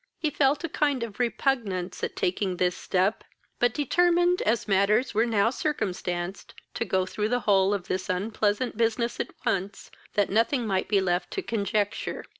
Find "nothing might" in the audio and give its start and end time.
10.31-10.87